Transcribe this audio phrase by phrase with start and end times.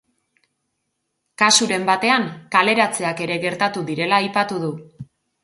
[1.41, 2.25] Kasuren batean,
[2.57, 4.73] kaleratzeak ere gertatu direla aipatu du.